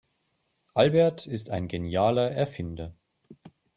[0.73, 2.95] Albert ist ein genialer Erfinder.